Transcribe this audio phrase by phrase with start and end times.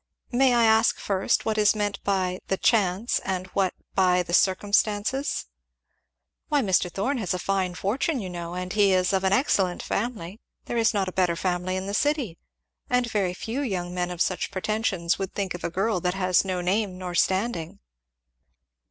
[0.31, 5.45] "May I ask, first, what is meant by the 'chance' and what by the 'circumstances.'"
[6.47, 6.91] "Why Mr.
[6.91, 10.75] Thorn has a fine fortune, you know, and he is of an excellent family there
[10.77, 12.39] is not a better family in the city
[12.89, 16.43] and very few young men of such pretensions would think of a girl that has
[16.43, 17.77] no name nor standing."